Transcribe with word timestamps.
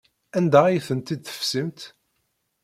Anda 0.37 0.61
ay 0.65 0.79
tent-id-tefsimt? 0.87 1.79